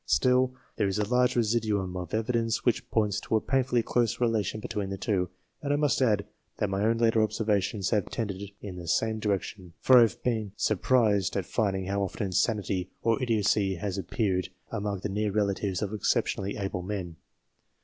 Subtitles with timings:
[0.07, 4.59] Still, there is a large residuum of evidence which points to a painfully close relation
[4.59, 5.29] between the two,
[5.61, 6.25] and I must add
[6.57, 10.53] that my own later observations have tended in the same direction, for I have been
[10.55, 15.93] surprised at finding how often insanity or idiocy has appeared among the near relatives of
[15.93, 17.17] excep tionally able men.